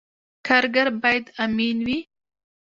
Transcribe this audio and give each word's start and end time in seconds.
کارګر 0.47 0.87
باید 1.01 1.25
امین 1.43 1.77
وي 1.87 1.99